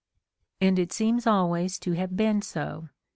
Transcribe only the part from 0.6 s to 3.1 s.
it seems always to have been so.